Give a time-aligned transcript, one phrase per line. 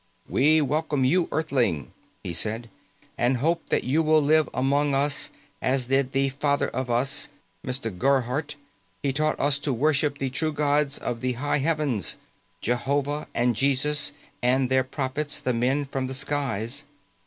[0.27, 1.93] "We welcome you, Earthling,"
[2.23, 2.71] he said,
[3.19, 5.29] "and hope that you will live among us,
[5.61, 7.29] as did the Father of Us,
[7.63, 7.95] Mr.
[7.95, 8.55] Gerhardt.
[9.03, 12.15] He taught us to worship the true gods of the high heavens.
[12.61, 14.11] Jehovah, and Jesus
[14.41, 16.83] and their prophets the men from the skies.